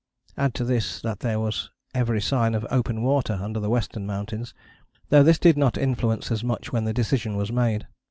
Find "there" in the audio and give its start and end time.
1.19-1.39